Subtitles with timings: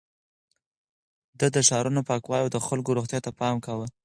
[1.39, 3.87] ده د ښارونو پاکوالي او د خلکو روغتيا ته پام کاوه.